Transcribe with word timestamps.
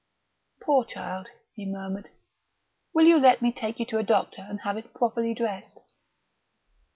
"Poor 0.59 0.83
child!" 0.83 1.27
he 1.53 1.63
murmured. 1.63 2.09
"Will 2.91 3.05
you 3.05 3.19
let 3.19 3.39
me 3.39 3.51
take 3.51 3.77
you 3.79 3.85
to 3.85 3.99
a 3.99 4.03
doctor 4.03 4.41
and 4.41 4.61
have 4.61 4.75
it 4.75 4.95
properly 4.95 5.35
dressed?" 5.35 5.77